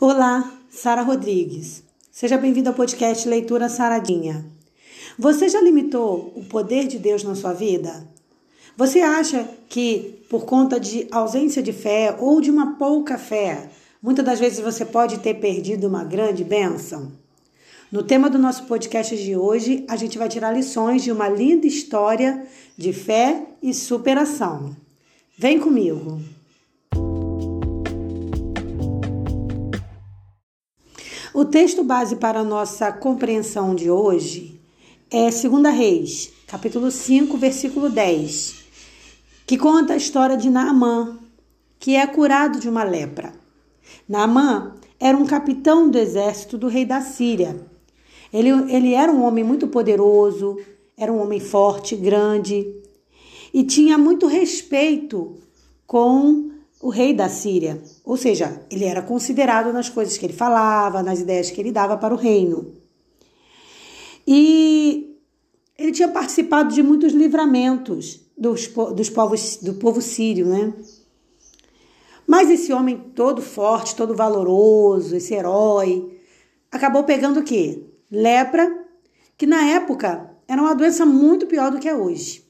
[0.00, 1.82] Olá, Sara Rodrigues.
[2.12, 4.46] Seja bem-vindo ao podcast Leitura Saradinha.
[5.18, 8.06] Você já limitou o poder de Deus na sua vida?
[8.76, 14.24] Você acha que por conta de ausência de fé ou de uma pouca fé, muitas
[14.24, 17.10] das vezes você pode ter perdido uma grande bênção?
[17.90, 21.66] No tema do nosso podcast de hoje, a gente vai tirar lições de uma linda
[21.66, 22.46] história
[22.76, 24.76] de fé e superação.
[25.36, 26.37] Vem comigo!
[31.38, 34.60] O texto base para a nossa compreensão de hoje
[35.08, 38.64] é 2 Reis, capítulo 5, versículo 10,
[39.46, 41.16] que conta a história de Naamã,
[41.78, 43.32] que é curado de uma lepra.
[44.08, 47.64] Naamã era um capitão do exército do rei da Síria.
[48.32, 50.58] Ele, ele era um homem muito poderoso,
[50.96, 52.66] era um homem forte, grande
[53.54, 55.36] e tinha muito respeito
[55.86, 56.50] com
[56.80, 57.82] o rei da Síria.
[58.04, 61.96] Ou seja, ele era considerado nas coisas que ele falava, nas ideias que ele dava
[61.96, 62.72] para o reino.
[64.26, 65.16] E
[65.76, 70.72] ele tinha participado de muitos livramentos dos, dos povos, do povo sírio, né?
[72.26, 76.20] Mas esse homem todo forte, todo valoroso, esse herói,
[76.70, 77.84] acabou pegando o quê?
[78.10, 78.84] Lepra,
[79.36, 82.47] que na época era uma doença muito pior do que é hoje.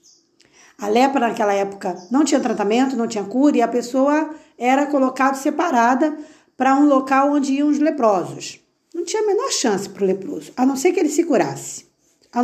[0.81, 5.37] A lepra naquela época não tinha tratamento, não tinha cura e a pessoa era colocada
[5.37, 6.17] separada
[6.57, 8.61] para um local onde iam os leprosos.
[8.95, 11.87] Não tinha a menor chance para o leproso, a não ser que ele se curasse.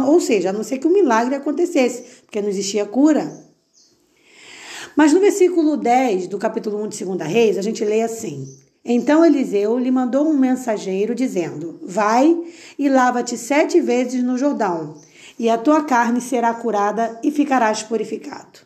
[0.07, 3.45] Ou seja, a não ser que um milagre acontecesse, porque não existia cura.
[4.97, 8.49] Mas no versículo 10 do capítulo 1 de 2 Reis, a gente lê assim:
[8.85, 12.37] Então Eliseu lhe mandou um mensageiro dizendo: Vai
[12.77, 14.97] e lava-te sete vezes no Jordão
[15.39, 18.61] e a tua carne será curada e ficarás purificado.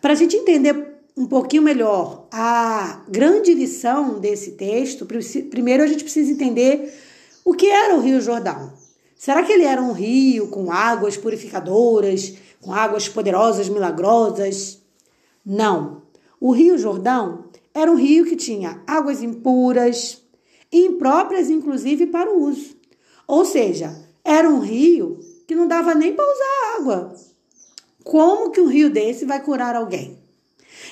[0.00, 5.06] Para a gente entender um pouquinho melhor a grande lição desse texto,
[5.50, 6.92] primeiro a gente precisa entender
[7.44, 8.72] o que era o Rio Jordão.
[9.16, 14.80] Será que ele era um rio com águas purificadoras, com águas poderosas, milagrosas?
[15.44, 16.02] Não.
[16.40, 20.20] O Rio Jordão era um rio que tinha águas impuras,
[20.72, 22.76] impróprias inclusive para o uso.
[23.28, 23.94] Ou seja,
[24.24, 27.14] era um rio que não dava nem para usar água.
[28.04, 30.18] Como que um rio desse vai curar alguém?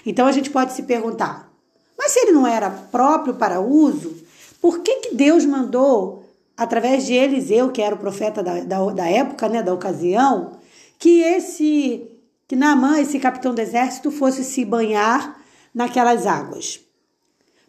[0.05, 1.51] Então a gente pode se perguntar:
[1.99, 4.17] mas se ele não era próprio para uso,
[4.61, 6.25] por que, que Deus mandou,
[6.57, 10.59] através de Eliseu, que era o profeta da, da, da época, né, da ocasião,
[10.99, 12.07] que esse
[12.47, 15.41] que Naamã, esse capitão do exército, fosse se banhar
[15.73, 16.81] naquelas águas?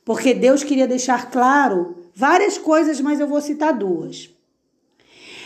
[0.03, 4.29] Porque Deus queria deixar claro várias coisas, mas eu vou citar duas.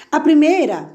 [0.10, 0.95] A primeira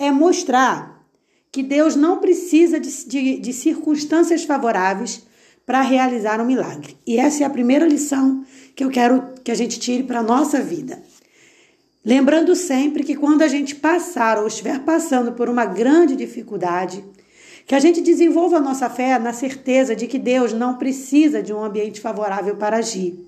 [0.00, 1.06] é mostrar
[1.52, 5.22] que Deus não precisa de, de, de circunstâncias favoráveis
[5.66, 6.96] para realizar um milagre.
[7.06, 8.44] E essa é a primeira lição
[8.74, 11.02] que eu quero que a gente tire para a nossa vida.
[12.04, 17.04] Lembrando sempre que quando a gente passar ou estiver passando por uma grande dificuldade,
[17.66, 21.52] que a gente desenvolva a nossa fé na certeza de que Deus não precisa de
[21.52, 23.20] um ambiente favorável para agir.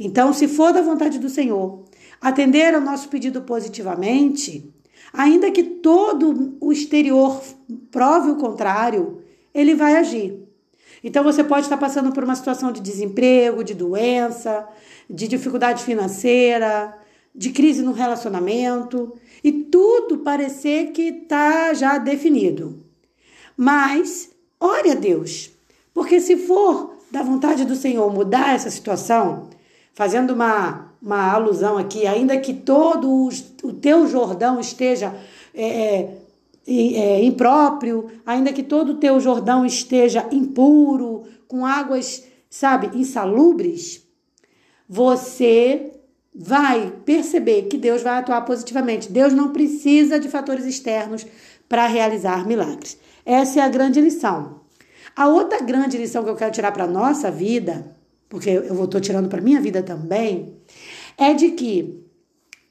[0.00, 1.84] Então, se for da vontade do Senhor,
[2.20, 4.72] atender ao nosso pedido positivamente,
[5.12, 7.40] Ainda que todo o exterior
[7.90, 9.22] prove o contrário,
[9.54, 10.48] ele vai agir.
[11.02, 14.68] Então você pode estar passando por uma situação de desemprego, de doença,
[15.08, 16.96] de dificuldade financeira,
[17.34, 22.82] de crise no relacionamento e tudo parecer que está já definido.
[23.56, 25.50] Mas ore a Deus,
[25.94, 29.48] porque se for da vontade do Senhor mudar essa situação,
[29.98, 33.28] fazendo uma uma alusão aqui, ainda que todo
[33.62, 35.14] o teu Jordão esteja
[35.54, 36.20] é, é,
[36.66, 44.06] é, impróprio, ainda que todo o teu Jordão esteja impuro, com águas, sabe, insalubres,
[44.88, 45.92] você
[46.34, 49.10] vai perceber que Deus vai atuar positivamente.
[49.10, 51.26] Deus não precisa de fatores externos
[51.68, 52.98] para realizar milagres.
[53.24, 54.60] Essa é a grande lição.
[55.16, 57.97] A outra grande lição que eu quero tirar para a nossa vida
[58.28, 60.54] porque eu estou tirando para minha vida também,
[61.16, 62.04] é de que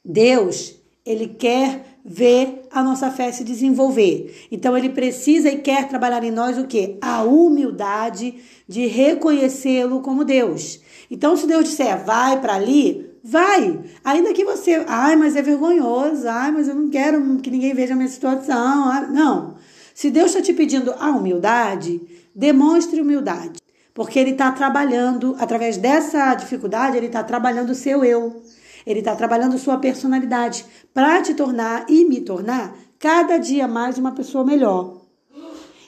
[0.04, 4.48] Deus, ele quer ver a nossa fé se desenvolver.
[4.50, 6.98] Então ele precisa e quer trabalhar em nós o que?
[7.02, 8.36] A humildade
[8.68, 10.80] de reconhecê-lo como Deus.
[11.12, 13.80] Então se Deus disser, vai para ali, vai.
[14.06, 17.94] Ainda que você, ai, mas é vergonhoso, ai, mas eu não quero que ninguém veja
[17.94, 19.12] a minha situação.
[19.12, 19.56] Não.
[19.94, 22.00] Se Deus está te pedindo a humildade,
[22.34, 23.60] demonstre humildade.
[23.98, 28.44] Porque ele está trabalhando, através dessa dificuldade, ele está trabalhando o seu eu.
[28.86, 30.64] Ele está trabalhando sua personalidade
[30.94, 35.02] para te tornar e me tornar cada dia mais uma pessoa melhor.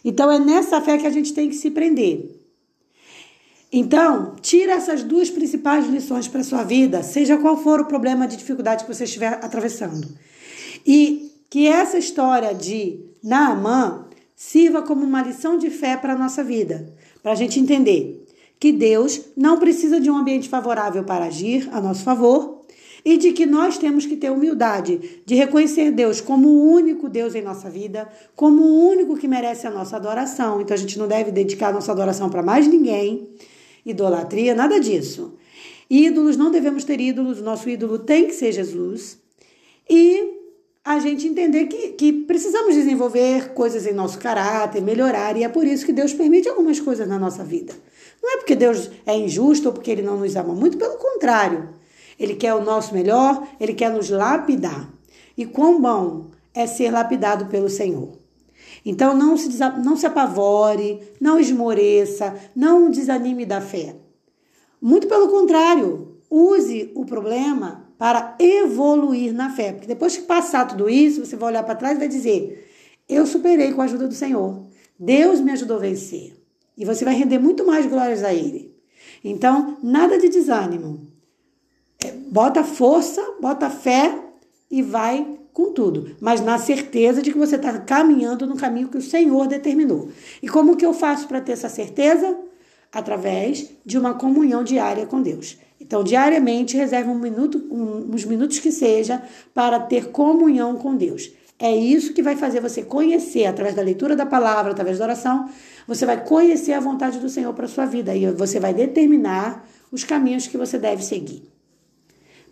[0.04, 2.42] Então é nessa fé que a gente tem que se prender.
[3.72, 8.38] Então, tira essas duas principais lições para sua vida, seja qual for o problema de
[8.38, 10.08] dificuldade que você estiver atravessando.
[10.84, 16.44] E que essa história de Naamã sirva como uma lição de fé para a nossa
[16.44, 18.26] vida, para a gente entender
[18.60, 22.60] que Deus não precisa de um ambiente favorável para agir a nosso favor
[23.04, 27.34] e de que nós temos que ter humildade de reconhecer Deus como o único Deus
[27.36, 30.60] em nossa vida, como o único que merece a nossa adoração.
[30.60, 33.30] Então a gente não deve dedicar a nossa adoração para mais ninguém,
[33.86, 35.36] idolatria, nada disso.
[35.90, 39.18] Ídolos, não devemos ter ídolos, nosso ídolo tem que ser Jesus.
[39.90, 40.39] E
[40.84, 45.66] a gente entender que, que precisamos desenvolver coisas em nosso caráter, melhorar, e é por
[45.66, 47.74] isso que Deus permite algumas coisas na nossa vida.
[48.22, 51.70] Não é porque Deus é injusto ou porque Ele não nos ama, muito pelo contrário.
[52.18, 54.92] Ele quer o nosso melhor, Ele quer nos lapidar.
[55.38, 58.18] E quão bom é ser lapidado pelo Senhor.
[58.86, 59.50] Então não se,
[59.84, 63.96] não se apavore, não esmoreça, não desanime da fé.
[64.82, 69.74] Muito pelo contrário, use o problema para evoluir na fé.
[69.74, 72.68] Porque depois que passar tudo isso, você vai olhar para trás e vai dizer:
[73.08, 74.64] Eu superei com a ajuda do Senhor.
[74.98, 76.34] Deus me ajudou a vencer.
[76.78, 78.74] E você vai render muito mais glórias a Ele.
[79.22, 81.08] Então, nada de desânimo.
[82.02, 84.18] É, bota força, bota fé
[84.72, 88.98] e vai com tudo, mas na certeza de que você está caminhando no caminho que
[88.98, 90.10] o Senhor determinou.
[90.42, 92.38] E como que eu faço para ter essa certeza?
[92.92, 95.58] Através de uma comunhão diária com Deus.
[95.80, 99.22] Então, diariamente, reserve um minuto, um, uns minutos que seja
[99.54, 101.32] para ter comunhão com Deus.
[101.58, 105.50] É isso que vai fazer você conhecer, através da leitura da palavra, através da oração,
[105.86, 110.04] você vai conhecer a vontade do Senhor para sua vida e você vai determinar os
[110.04, 111.44] caminhos que você deve seguir.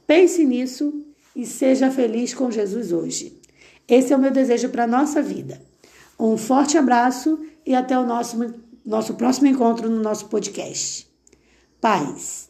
[0.06, 1.06] Pense nisso
[1.36, 3.40] e seja feliz com Jesus hoje.
[3.88, 5.62] Esse é o meu desejo para a nossa vida.
[6.20, 8.38] Um forte abraço e até o nosso,
[8.88, 11.08] nosso próximo encontro no nosso podcast.
[11.82, 12.50] Paz.